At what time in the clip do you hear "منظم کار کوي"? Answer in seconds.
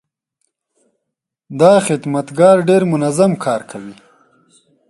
2.91-3.95